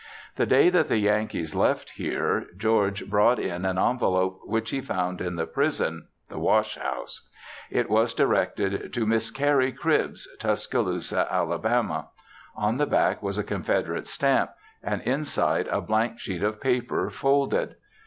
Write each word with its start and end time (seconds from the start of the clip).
The 0.35 0.47
day 0.47 0.71
that 0.71 0.87
the 0.87 0.97
Yankees 0.97 1.53
left 1.53 1.91
here, 1.91 2.47
George 2.57 3.07
brought 3.07 3.37
in 3.37 3.65
an 3.65 3.77
envelope 3.77 4.39
which 4.45 4.71
he 4.71 4.81
found 4.81 5.21
in 5.21 5.35
the 5.35 5.45
prison 5.45 6.07
(the 6.27 6.39
wash 6.39 6.75
house). 6.75 7.29
It 7.69 7.87
was 7.87 8.15
directed 8.15 8.91
to 8.93 9.05
"Miss 9.05 9.29
Carrie 9.29 9.71
Cribbs," 9.71 10.27
Tuscaloosa, 10.39 11.27
Ala. 11.31 12.07
On 12.55 12.77
the 12.77 12.87
back 12.87 13.21
was 13.21 13.37
a 13.37 13.43
Confederate 13.43 14.07
stamp, 14.07 14.49
and 14.81 15.03
inside 15.03 15.67
a 15.67 15.81
blank 15.81 16.17
sheet 16.17 16.41
of 16.41 16.59
paper 16.59 17.11
folded. 17.11 17.75